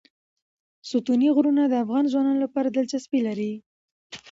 [0.89, 3.53] ستوني غرونه د افغان ځوانانو لپاره دلچسپي لري.